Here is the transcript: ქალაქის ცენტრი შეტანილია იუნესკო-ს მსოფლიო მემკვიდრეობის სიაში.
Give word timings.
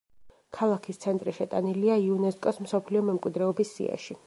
ქალაქის 0.59 0.99
ცენტრი 1.03 1.33
შეტანილია 1.41 1.99
იუნესკო-ს 2.05 2.61
მსოფლიო 2.67 3.07
მემკვიდრეობის 3.11 3.79
სიაში. 3.79 4.19